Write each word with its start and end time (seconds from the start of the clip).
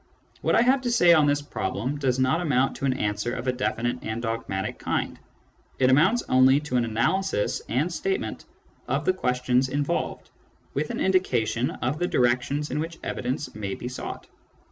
What 0.41 0.55
I 0.55 0.63
have 0.63 0.81
to 0.81 0.91
say 0.91 1.13
on 1.13 1.27
this 1.27 1.43
problem 1.43 1.99
does 1.99 2.17
not 2.17 2.41
amount 2.41 2.75
to 2.77 2.85
an 2.85 2.93
answer 2.93 3.35
of 3.35 3.45
a 3.45 3.51
definite 3.51 3.99
and 4.01 4.19
dogmatic 4.19 4.79
kind; 4.79 5.19
it 5.77 5.91
amounts 5.91 6.23
only 6.27 6.59
to 6.61 6.75
an 6.77 6.85
analysis 6.85 7.61
and 7.69 7.93
statement 7.93 8.45
of 8.87 9.05
the 9.05 9.13
questions 9.13 9.69
involved, 9.69 10.31
with 10.73 10.89
an 10.89 10.99
indication 10.99 11.69
of 11.69 11.99
the 11.99 12.07
directions 12.07 12.71
in 12.71 12.79
which 12.79 12.97
evidence 13.03 13.53
may 13.53 13.75
be 13.75 13.87
sought. 13.87 14.25